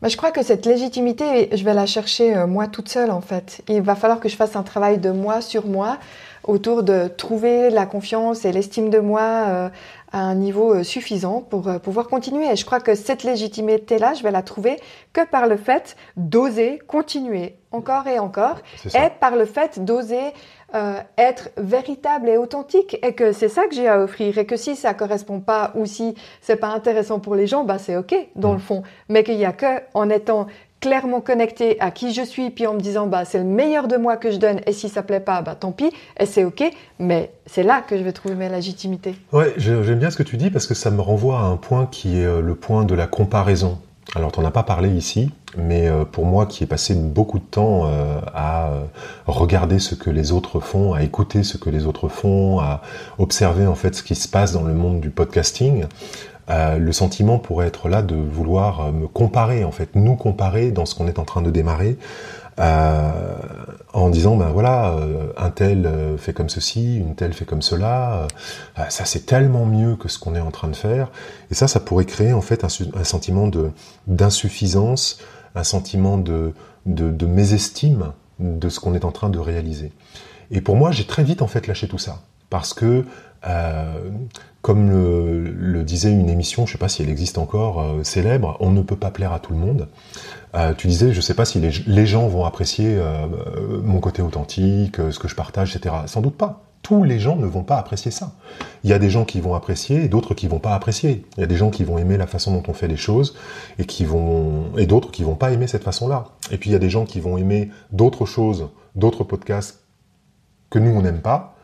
[0.02, 3.22] Bah, je crois que cette légitimité, je vais la chercher euh, moi toute seule en
[3.22, 3.62] fait.
[3.68, 5.98] Il va falloir que je fasse un travail de moi sur moi
[6.44, 9.70] autour de trouver la confiance et l'estime de moi euh,
[10.12, 12.50] à un niveau euh, suffisant pour euh, pouvoir continuer.
[12.50, 14.78] Et je crois que cette légitimité-là, je vais la trouver
[15.14, 20.34] que par le fait d'oser continuer encore et encore et par le fait d'oser
[20.76, 24.56] euh, être véritable et authentique et que c'est ça que j'ai à offrir et que
[24.56, 28.16] si ça correspond pas ou si c'est pas intéressant pour les gens, bah c'est ok
[28.36, 28.54] dans Mm.
[28.54, 30.48] le fond, mais qu'il y a que en étant
[30.80, 33.98] clairement connecté à qui je suis puis en me disant bah c'est le meilleur de
[33.98, 36.64] moi que je donne et si ça plaît pas bah tant pis et c'est ok,
[37.00, 39.16] mais c'est là que je vais trouver ma légitimité.
[39.32, 41.58] Ouais, j'ai- j'aime bien ce que tu dis parce que ça me renvoie à un
[41.58, 43.80] point qui est euh, le point de la comparaison.
[44.16, 47.40] Alors, tu n'en as pas parlé ici, mais euh, pour moi qui ai passé beaucoup
[47.40, 48.70] de temps euh, à
[49.26, 52.82] regarder ce que les autres font, à écouter ce que les autres font, à
[53.18, 55.86] observer en fait ce qui se passe dans le monde du podcasting,
[56.50, 60.72] euh, le sentiment pourrait être là de vouloir euh, me comparer, en fait, nous comparer
[60.72, 61.98] dans ce qu'on est en train de démarrer,
[62.60, 63.12] euh,
[63.94, 64.96] en disant ben voilà,
[65.38, 68.28] un tel fait comme ceci, une telle fait comme cela,
[68.90, 71.12] ça c'est tellement mieux que ce qu'on est en train de faire,
[71.52, 73.52] et ça, ça pourrait créer en fait un, sentiment
[74.08, 75.20] d'insuffisance,
[75.54, 76.54] un sentiment de,
[76.88, 79.92] de mésestime de ce qu'on est en train de réaliser.
[80.50, 83.06] Et pour moi, j'ai très vite en fait lâché tout ça, parce que
[83.48, 84.10] euh,
[84.62, 88.72] comme le, disait une émission, je sais pas si elle existe encore, euh, célèbre, on
[88.72, 89.88] ne peut pas plaire à tout le monde.
[90.56, 93.00] Euh, tu disais, je sais pas si les, gens vont apprécier
[93.84, 95.96] mon côté authentique, ce que je partage, etc.
[96.08, 96.64] Sans doute pas.
[96.82, 98.32] Tous les gens ne vont pas apprécier ça.
[98.84, 101.26] Il y a des gens qui vont apprécier et d'autres qui vont pas apprécier.
[101.38, 103.36] Il y a des gens qui vont aimer la façon dont on fait les choses
[103.78, 106.30] et qui vont et d'autres qui vont pas aimer cette façon-là.
[106.52, 109.82] Et puis il y a des gens qui vont aimer d'autres choses, d'autres podcasts
[110.70, 111.57] que nous on n'aime pas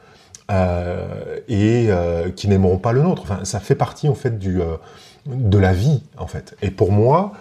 [0.52, 3.24] euh, et euh, qui n'aimeront pas le nôtre.
[3.24, 4.76] Enfin, ça fait partie en fait du euh,
[5.26, 6.56] de la vie en fait.
[6.62, 7.32] Et pour moi,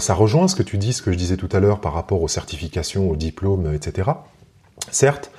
[0.00, 2.20] ça rejoint ce que tu dis, ce que je disais tout à l'heure par rapport
[2.20, 4.10] aux certifications, aux diplômes, etc.
[4.90, 5.30] Certes,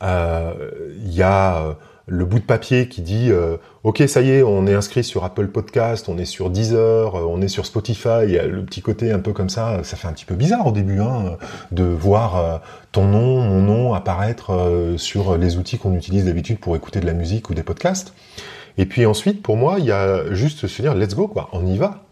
[0.00, 1.76] il y a
[2.08, 5.24] le bout de papier qui dit euh, ok ça y est on est inscrit sur
[5.24, 9.18] Apple Podcast, on est sur Deezer, euh, on est sur Spotify, le petit côté un
[9.18, 11.36] peu comme ça, ça fait un petit peu bizarre au début hein,
[11.70, 12.58] de voir euh,
[12.92, 17.12] ton nom, mon nom apparaître sur les outils qu'on utilise d'habitude pour écouter de la
[17.12, 18.14] musique ou des podcasts.
[18.78, 21.66] Et puis ensuite pour moi il y a juste se dire let's go quoi, on
[21.66, 22.04] y va.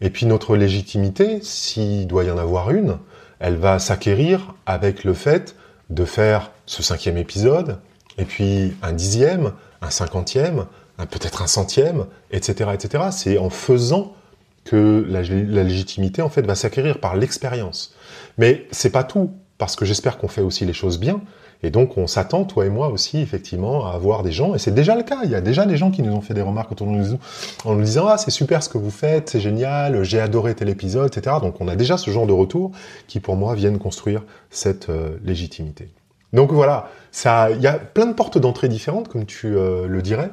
[0.00, 2.98] Et puis notre légitimité, s'il doit y en avoir une,
[3.40, 5.56] elle va s'acquérir avec le fait
[5.90, 7.78] de faire ce cinquième épisode,
[8.18, 10.66] et puis un dixième, un cinquantième,
[11.06, 13.04] peut-être un centième, etc., etc.
[13.10, 14.14] C'est en faisant
[14.64, 17.94] que la, légitimité va s'acquérir par l'expérience.
[18.36, 21.20] Mais c'est pas tout, parce que j'espère qu'on fait aussi les choses bien.
[21.62, 24.74] Et donc on s'attend, toi et moi aussi, effectivement, à avoir des gens, et c'est
[24.74, 26.70] déjà le cas, il y a déjà des gens qui nous ont fait des remarques
[26.70, 27.18] autour de nous
[27.64, 30.68] en nous disant Ah, c'est super ce que vous faites, c'est génial, j'ai adoré tel
[30.68, 31.36] épisode, etc.
[31.42, 32.70] Donc on a déjà ce genre de retour
[33.08, 35.88] qui, pour moi, viennent construire cette euh, légitimité.
[36.32, 40.02] Donc voilà, ça, il y a plein de portes d'entrée différentes, comme tu euh, le
[40.02, 40.30] dirais,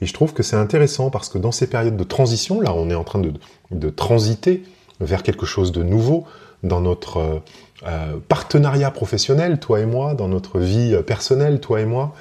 [0.00, 2.90] et je trouve que c'est intéressant parce que dans ces périodes de transition, là, on
[2.90, 3.20] est en train
[3.70, 4.64] de, transiter
[5.00, 6.24] vers quelque chose de nouveau
[6.62, 7.38] dans notre euh,
[7.86, 12.14] euh, partenariat professionnel, toi et moi, dans notre vie personnelle, toi et moi,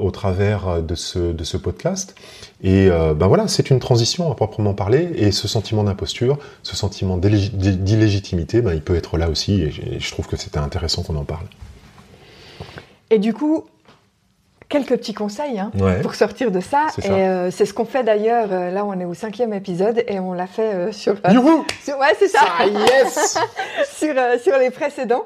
[0.00, 2.14] au travers de ce, de ce podcast.
[2.62, 7.18] Et ben voilà, c'est une transition à proprement parler, et ce sentiment d'imposture, ce sentiment
[7.18, 11.16] d'illég- d'illégitimité, ben, il peut être là aussi, et je trouve que c'était intéressant qu'on
[11.16, 11.44] en parle.
[13.10, 13.64] Et du coup,
[14.68, 16.00] quelques petits conseils hein, Ouais.
[16.00, 16.86] pour sortir de ça.
[16.94, 17.12] C'est Et ça.
[17.14, 18.48] euh, c'est ce qu'on fait d'ailleurs.
[18.52, 21.30] euh, là, on est au cinquième épisode et on l'a fait euh, sur, euh,
[21.82, 22.40] sur- Ouais, c'est ça.
[22.58, 23.36] Ah yes
[23.98, 25.24] sur, euh, sur les précédents.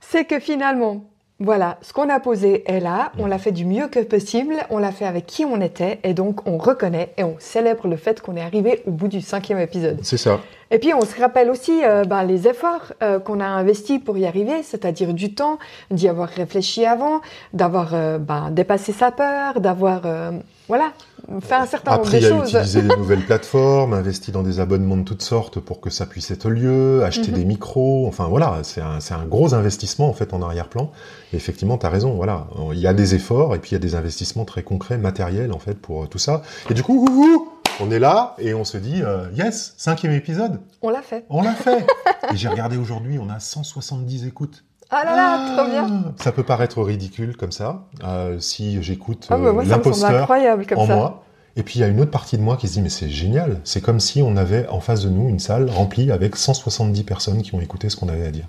[0.00, 1.02] C'est que finalement,
[1.40, 3.12] voilà, ce qu'on a posé est là.
[3.16, 4.54] On l'a fait du mieux que possible.
[4.70, 6.00] On l'a fait avec qui on était.
[6.02, 9.20] Et donc, on reconnaît et on célèbre le fait qu'on est arrivé au bout du
[9.20, 10.00] cinquième épisode.
[10.02, 10.40] C'est ça.
[10.70, 14.18] Et puis on se rappelle aussi euh, ben, les efforts euh, qu'on a investis pour
[14.18, 15.58] y arriver, c'est-à-dire du temps,
[15.90, 17.20] d'y avoir réfléchi avant,
[17.54, 20.32] d'avoir euh, ben, dépassé sa peur, d'avoir euh,
[20.66, 20.92] voilà
[21.40, 22.48] fait un certain nombre Appris de à choses.
[22.54, 26.30] utiliser des nouvelles plateformes, investi dans des abonnements de toutes sortes pour que ça puisse
[26.30, 27.36] être lieu, acheter Mhm.
[27.38, 30.90] des micros, enfin voilà, c'est un, gros investissement en fait en arrière-plan.
[31.32, 33.76] Et effectivement, tu as raison, voilà, il y a des efforts et puis il y
[33.76, 36.42] a des investissements très concrets, matériels en fait pour euh, tout ça.
[36.70, 37.48] Et du coup, ouhou,
[37.80, 41.24] on est là et on se dit, euh, yes, cinquième épisode, On l'a fait.
[41.30, 41.86] on l'a fait.
[42.32, 44.64] et j'ai regardé aujourd'hui, on a 170 écoutes.
[44.90, 46.14] Ah là là, trop bien.
[46.16, 50.30] Ça peut paraître ridicule comme ça, euh, si j'écoute Ah, euh, bah, me semble l'imposteur
[50.76, 50.96] en ça.
[50.96, 51.24] moi.
[51.56, 53.08] Et puis il y a une autre partie de moi qui se dit mais c'est
[53.08, 57.02] génial, c'est comme si on avait en face de nous une salle remplie avec 170
[57.02, 58.46] personnes qui ont écouté ce qu'on avait à dire.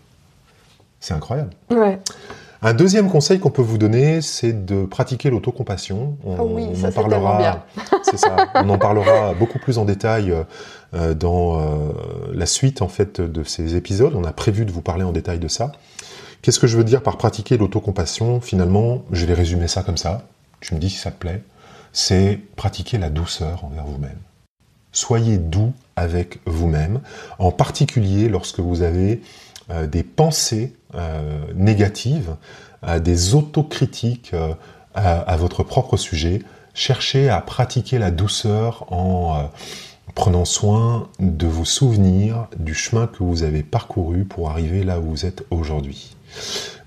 [1.00, 1.50] C'est incroyable.
[1.72, 2.00] Ouais.
[2.62, 6.18] Un deuxième conseil qu'on peut vous donner, c'est de pratiquer l'autocompassion.
[6.26, 7.64] On, Oh oui, ça, en bien.
[8.04, 8.36] C'est ça.
[8.56, 10.34] On en parlera beaucoup plus en détail
[10.94, 11.64] euh, dans euh,
[12.34, 14.14] la suite en fait de ces épisodes.
[14.14, 15.72] On a prévu de vous parler en détail de ça.
[16.42, 18.40] Qu'est-ce que je veux dire par pratiquer l'autocompassion?
[18.40, 20.28] Finalement, je vais résumer ça comme ça.
[20.62, 21.44] Tu me dis si ça te plaît.
[21.92, 24.20] C'est pratiquer la douceur envers vous-même.
[24.92, 27.02] Soyez doux avec vous-même,
[27.38, 29.22] en particulier lorsque vous avez
[29.70, 32.36] euh, des pensées euh, négatives,
[32.88, 34.34] euh, des autocritiques
[34.96, 36.42] à, votre propre sujet.
[36.74, 39.50] Cherchez à pratiquer la douceur en
[40.16, 45.10] prenant soin de vos souvenirs, du chemin que vous avez parcouru pour arriver là où
[45.10, 46.16] vous êtes aujourd'hui.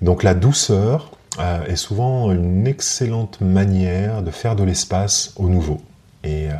[0.01, 5.81] Donc la douceur euh, est souvent une excellente manière de faire de l'espace au nouveau.
[6.23, 6.53] Et euh,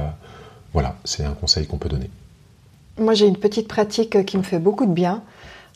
[0.73, 2.09] voilà, c'est un conseil qu'on peut donner.
[2.97, 5.23] Moi, j'ai une petite pratique qui me fait beaucoup de bien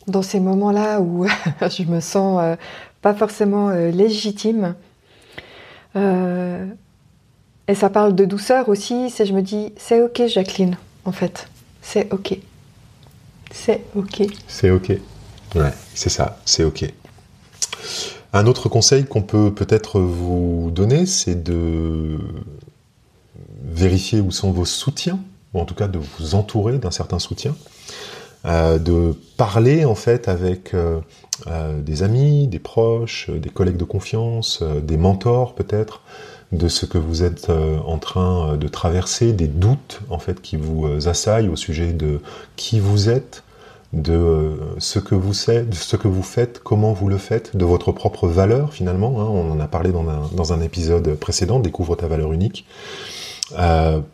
[0.06, 1.26] dans ces moments-là où
[1.60, 2.56] je me sens euh,
[3.02, 4.74] pas forcément légitime.
[7.68, 9.10] Et ça parle de douceur aussi.
[9.10, 10.76] C'est je me dis, c'est ok, Jacqueline.
[11.04, 11.48] En fait,
[11.82, 12.38] c'est ok.
[13.50, 14.22] C'est ok.
[14.46, 14.92] C'est ok.
[15.54, 16.92] Ouais, c'est ça, c'est ok.
[18.32, 22.18] Un autre conseil qu'on peut peut-être vous donner, c'est de
[23.64, 25.18] vérifier où sont vos soutiens,
[25.54, 27.54] ou en tout cas de vous entourer d'un certain soutien,
[28.44, 31.00] euh, de parler en fait avec euh,
[31.46, 36.02] euh, des amis, des proches, des collègues de confiance, des mentors peut-être,
[36.52, 40.40] de ce que vous êtes euh, en train euh, de traverser, des doutes en fait
[40.40, 42.20] qui vous euh, assaillent au sujet de
[42.56, 43.42] qui vous êtes,
[43.92, 49.20] de ce que vous faites, comment vous le faites, de votre propre valeur finalement.
[49.20, 49.26] hein.
[49.30, 52.66] on en a parlé dans un, dans épisode précédent, découvre ta valeur unique.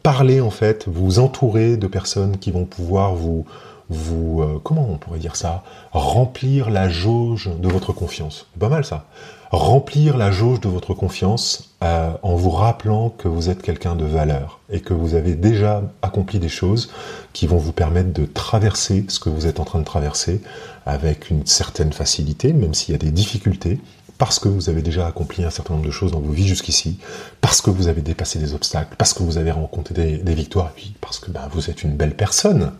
[0.05, 3.47] Parler en fait, vous entourer de personnes qui vont pouvoir vous,
[3.90, 8.47] vous, euh, comment on pourrait dire ça, remplir la jauge de votre confiance.
[8.59, 9.07] Pas mal ça.
[9.51, 14.05] Remplir la jauge de votre confiance euh, en vous rappelant que vous êtes quelqu'un de
[14.05, 16.90] valeur et que vous avez déjà accompli des choses
[17.33, 20.40] qui vont vous permettre de traverser ce que vous êtes en train de traverser
[20.87, 23.79] avec une certaine facilité, même s'il y a des difficultés,
[24.18, 26.99] parce que vous avez déjà accompli un certain nombre de choses dans vos vies jusqu'ici,
[27.40, 30.68] parce que vous avez dépassé des obstacles, parce que vous avez rencontré des, des victoires,
[30.68, 32.73] et puis parce que ben, vous êtes une belle personne.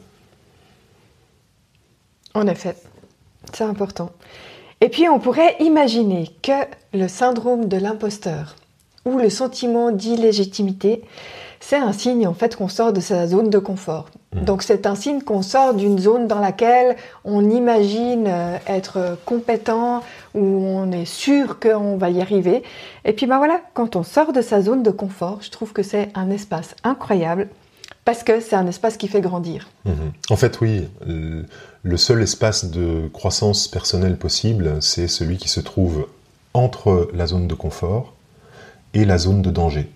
[2.35, 2.77] En effet,
[3.53, 4.11] c'est important.
[4.81, 6.53] Et puis on pourrait imaginer que
[6.93, 8.57] le syndrome de l'imposteur
[9.05, 11.03] ou le sentiment d'illégitimité,
[11.61, 14.11] c'est un signe en fait qu'on sort de sa zone de confort.
[14.35, 14.45] Mhm.
[14.45, 20.03] Donc c'est un signe qu'on sort d'une zone dans laquelle on imagine euh, être compétent,
[20.35, 22.63] où on est sûr qu'on va y arriver.
[23.05, 25.83] Et puis ben voilà, quand on sort de sa zone de confort, je trouve que
[25.83, 27.49] c'est un espace incroyable
[28.05, 29.69] parce que c'est un espace qui fait grandir.
[29.87, 30.13] Mhm.
[30.31, 30.89] En fait, oui,
[31.85, 36.09] le- seul espace de croissance personnelle possible, c'est celui qui se trouve
[36.53, 38.15] entre la zone de confort
[38.95, 39.89] et la zone de danger.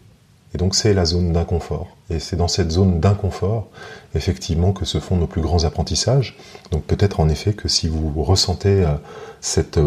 [0.55, 1.88] Et donc c'est la zone d'inconfort.
[2.11, 3.68] Et c'est dans cette zone d'inconfort,
[4.14, 6.37] effectivement, que se font nos plus grands apprentissages.
[6.70, 8.94] Donc peut-être en effet que si vous ressentez euh,
[9.40, 9.79] cette,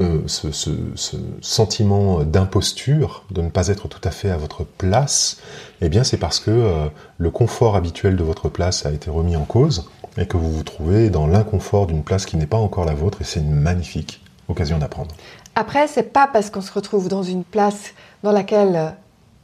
[0.00, 4.64] euh, ce, ce- ce sentiment d'imposture, de ne pas être tout à fait à votre
[4.64, 5.38] place,
[5.80, 6.86] eh bien c'est parce que euh,
[7.18, 10.62] le confort habituel de votre place a été remis en cause et que vous vous
[10.62, 14.22] trouvez dans l'inconfort d'une place qui n'est pas encore la vôtre et c'est une magnifique
[14.48, 15.14] occasion d'apprendre.
[15.54, 18.88] Après, c'est pas parce qu'on se retrouve dans une place dans laquelle euh,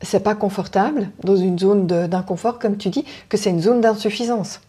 [0.02, 4.60] c'est pas confortable, dans une zone d'inconfort, comme tu dis, que c'est une zone d'insuffisance.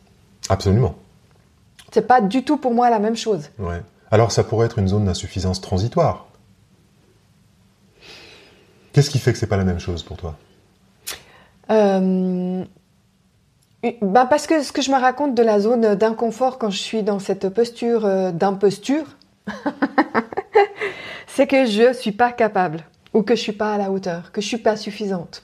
[0.50, 0.96] Absolument.
[1.92, 3.50] C'est pas du tout pour moi la même chose.
[3.60, 3.82] Ouais.
[4.14, 6.28] Alors ça pourrait être une zone d'insuffisance transitoire.
[8.92, 10.36] Qu'est-ce qui fait que c'est pas la même chose pour toi?
[11.68, 12.68] Ben
[14.30, 17.18] parce que ce que je me raconte de la zone d'inconfort quand je suis dans
[17.18, 19.18] cette posture euh, d'imposture,
[21.28, 22.84] c'est que je suis pas capable
[23.16, 25.42] ou que je suis pas à la hauteur, que je suis pas suffisante.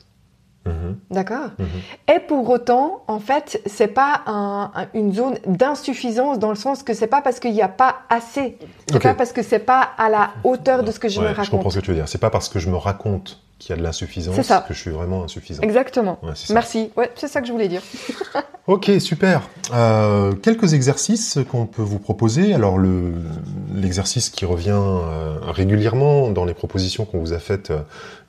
[0.65, 1.67] Mhm, D'accord mhm.
[2.13, 6.83] Et pour autant, en fait, c'est pas un- un- une zone d'insuffisance dans le sens
[6.83, 9.03] que c'est pas parce qu'il n'y a pas assez, c'est Ok.
[9.03, 11.35] pas parce que c'est pas à la hauteur de ce que je Ouais, me je
[11.49, 11.71] comprends raconte.
[11.73, 12.07] ce que tu veux dire.
[12.09, 14.65] C'est pas parce que je me raconte qu'il y a de l'insuffisance ça.
[14.67, 15.61] que je suis vraiment insuffisant.
[15.61, 16.17] Exactement.
[16.23, 16.53] Ouais, c'est ça.
[16.53, 16.91] Merci.
[16.95, 17.81] Ouais, c'est ça que je voulais dire.
[18.69, 19.49] Ok, super.
[19.73, 22.53] Euh, quelques exercices qu'on peut vous proposer.
[22.53, 23.13] Alors le
[23.73, 27.79] l'exercice qui revient euh, régulièrement dans les propositions qu'on vous a faites euh,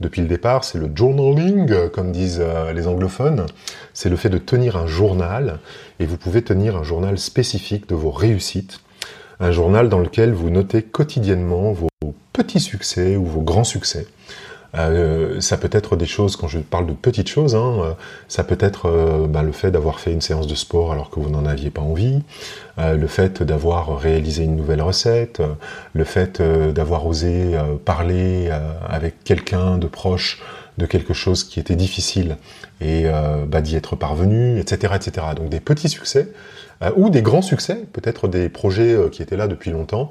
[0.01, 2.43] depuis le départ, c'est le journaling, comme disent
[2.75, 3.45] les anglophones.
[3.93, 5.59] C'est le fait de tenir un journal,
[5.99, 8.81] et vous pouvez tenir un journal spécifique de vos réussites,
[9.41, 11.89] un journal dans lequel vous notez quotidiennement vos
[12.33, 14.07] petits succès ou vos grands succès.
[14.77, 17.93] Euh, ça peut être des choses, quand je parle de petites choses, hein, euh,
[18.29, 21.19] ça peut être euh, bah, le fait d'avoir fait une séance de sport alors que
[21.19, 22.23] vous n'en aviez pas envie,
[22.79, 25.43] le fait d'avoir réalisé une nouvelle recette,
[25.93, 27.55] le fait d'avoir osé
[27.85, 28.51] parler
[28.89, 30.41] avec quelqu'un de proche
[30.79, 32.39] de quelque chose qui était difficile
[32.81, 33.05] et
[33.49, 35.27] bah, d'y être parvenu, etc., etc.
[35.37, 36.33] Donc des petits succès
[36.97, 40.11] ou des grands succès, peut-être des projets qui étaient là depuis longtemps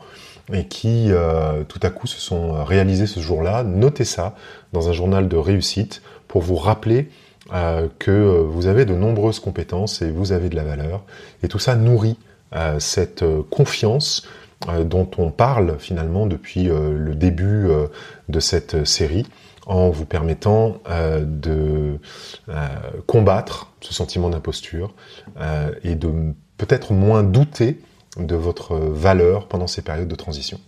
[0.52, 3.64] et qui euh, tout à coup se sont réalisés ce jour-là.
[3.64, 4.36] Notez ça
[4.74, 7.10] dans un journal de réussite pour vous rappeler
[7.54, 11.04] euh, que vous avez de nombreuses compétences et vous avez de la valeur.
[11.44, 12.18] Et tout ça nourrit
[12.56, 14.28] euh, cette confiance
[14.84, 17.70] dont on parle finalement depuis le début
[18.28, 19.26] de cette série
[19.66, 20.82] en vous permettant
[21.22, 21.98] de
[23.08, 24.94] combattre ce sentiment d'imposture
[25.86, 27.80] et de peut-être moins douter
[28.26, 30.60] de votre valeur pendant ces périodes de transition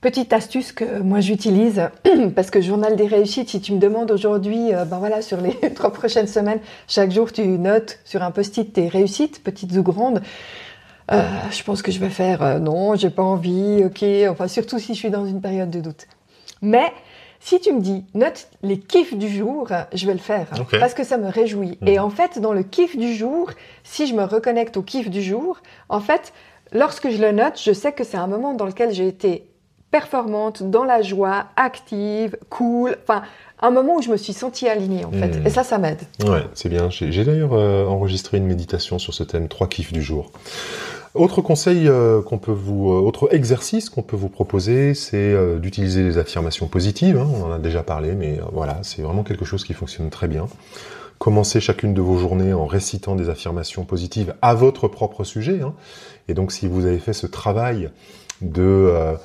[0.00, 1.90] Petite astuce que moi j'utilise,
[2.34, 5.54] parce que journal des réussites, si tu me demandes aujourd'hui, euh, ben voilà, sur les
[5.74, 10.22] trois prochaines semaines, chaque jour tu notes sur un post-it tes réussites, petites ou grandes.
[11.12, 14.78] Euh, je pense que je vais faire euh, non, j'ai pas envie, ok, enfin surtout
[14.78, 16.06] si je suis dans une période de doute.
[16.62, 16.86] Mais
[17.38, 20.46] si tu me dis note les kiffs du jour, je vais le faire
[20.78, 21.78] parce que ça me réjouit.
[21.84, 22.04] Et mhm.
[22.04, 23.50] en fait, dans le kiff du jour,
[23.84, 25.58] si je me reconnecte au kiff du jour,
[25.90, 26.32] en fait,
[26.72, 29.44] lorsque je le note, je sais que c'est un moment dans lequel j'ai été
[29.90, 33.22] performante, dans la joie, active, cool, enfin
[33.62, 35.38] un moment où je me suis sentie alignée en fait.
[35.38, 35.46] Mhm.
[35.46, 36.00] Et ça, ça m'aide.
[36.26, 36.88] Ouais, c'est bien.
[36.90, 40.30] J'ai d'ailleurs euh, enregistré une méditation sur ce thème, trois kiffs du jour.
[41.14, 46.02] Autre conseil euh, qu'on peut vous, euh, autre exercice qu'on peut vous proposer, c'est d'utiliser
[46.02, 47.18] les affirmations positives.
[47.18, 50.28] Hein, on en a déjà parlé, mais voilà, c'est vraiment quelque chose qui fonctionne très
[50.28, 50.46] bien.
[51.18, 55.60] Commencez chacune de vos journées en récitant des affirmations positives à votre propre sujet.
[55.60, 55.74] Hein.
[56.30, 57.90] Et donc, si vous avez fait ce travail
[58.40, 59.18] de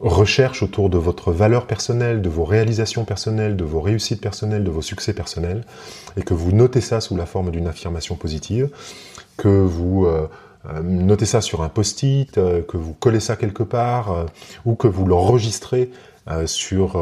[0.00, 4.70] recherche autour de votre valeur personnelle, de vos réalisations personnelles, de vos réussites personnelles, de
[4.70, 5.64] vos succès personnels,
[6.16, 8.70] et que vous notez ça sous la forme d'une affirmation positive,
[9.36, 10.28] que vous euh,
[10.68, 14.26] euh, notez ça sur un post-it, euh, que vous collez ça quelque part,
[14.64, 15.90] ou que vous l'enregistrez
[16.46, 16.96] sur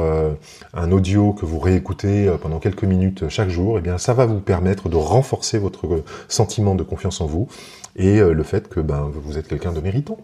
[0.74, 4.40] un audio que vous réécoutez pendant quelques minutes chaque jour, eh bien ça va vous
[4.40, 7.48] permettre de renforcer votre sentiment de confiance en vous
[7.96, 10.18] et le fait que ben, vous êtes quelqu'un de méritant.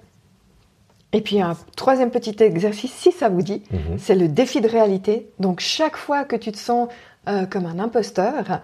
[1.13, 3.99] Et puis un troisième petit exercice, si ça vous dit, mhm.
[3.99, 5.31] c'est le défi de réalité.
[5.39, 6.89] Donc chaque fois que tu te sens
[7.29, 8.61] euh, comme un imposteur,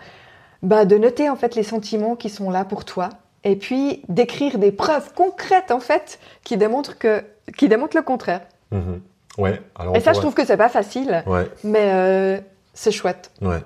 [0.62, 3.11] bah, de noter en fait les sentiments qui sont là pour toi,
[3.45, 7.22] et puis d'écrire des preuves concrètes en fait qui démontrent que
[7.57, 8.43] qui démontrent le contraire.
[8.70, 9.01] Mhm.
[9.39, 9.61] Ouais.
[9.95, 11.22] et ça, je trouve que c'est pas facile,
[11.64, 12.39] mais euh,
[12.74, 13.30] c'est chouette.
[13.43, 13.62] Ouais.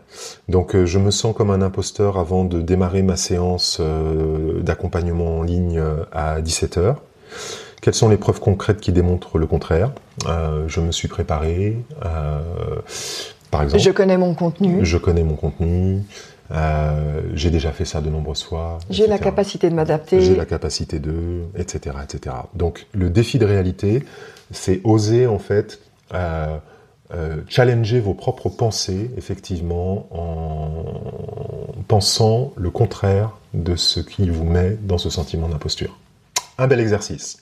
[0.49, 3.81] Donc euh, je me sens comme un imposteur avant de démarrer ma séance
[4.61, 6.97] d'accompagnement en ligne à 17h.
[7.81, 9.93] Quelles sont les preuves concrètes qui démontrent le contraire?
[10.27, 12.41] Euh, Je me suis préparé, euh,
[13.51, 13.83] par exemple.
[13.83, 14.85] Je connais mon contenu.
[14.85, 16.03] Je connais mon contenu.
[16.53, 18.81] Euh, j'ai déjà fait ça de nombreuses fois.
[18.91, 20.21] J'ai la capacité de m'adapter.
[20.21, 22.37] J'ai la capacité de, etc., etc.
[22.55, 24.03] Donc le défi de réalité,
[24.51, 25.81] c'est oser en fait
[27.49, 34.99] challenger vos propres pensées, effectivement, en pensant le contraire de ce qui vous met dans
[34.99, 35.99] ce sentiment d'imposture.
[36.59, 37.39] Un bel exercice.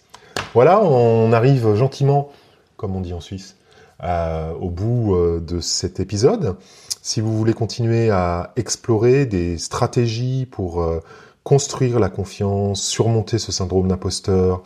[0.54, 2.30] Voilà, on arrive gentiment,
[2.76, 3.56] comme on dit en Suisse,
[4.02, 6.56] au bout euh, de cet épisode.
[7.02, 11.00] Si vous voulez continuer à explorer des stratégies pour euh,
[11.44, 14.62] construire la confiance, surmonter ce syndrome d'imposteur,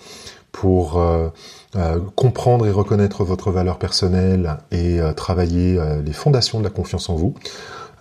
[0.53, 1.29] pour euh,
[2.15, 7.35] comprendre et reconnaître votre valeur personnelle et travailler les fondations de la confiance en vous,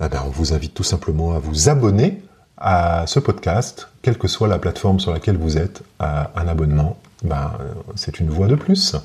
[0.04, 2.22] eh ben, on vous invite tout simplement à vous abonner
[2.58, 6.98] à ce podcast, quelle que soit la plateforme sur laquelle vous êtes, à un abonnement
[7.24, 7.52] ben,
[7.96, 8.96] c'est une voix de plus.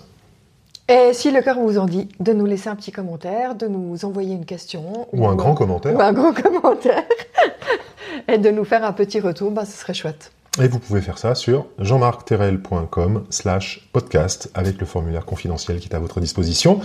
[0.88, 4.04] Et si le cœur vous en dit, de nous laisser un petit commentaire, de nous
[4.04, 5.08] envoyer une question.
[5.12, 5.96] Ou, un grand commentaire.
[5.96, 7.02] Ou un grand commentaire.
[8.28, 10.30] et de nous faire un petit retour, ben, ce serait chouette.
[10.60, 15.94] Et vous pouvez faire ça sur jeanmarcterrel.com slash podcast avec le formulaire confidentiel qui est
[15.94, 16.80] à votre disposition.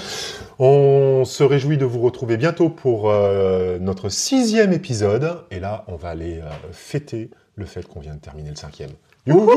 [0.59, 5.43] On se réjouit de vous retrouver bientôt pour euh, notre sixième épisode.
[5.51, 8.91] Et là, on va aller euh, fêter le fait qu'on vient de terminer le cinquième.
[9.26, 9.51] Youhou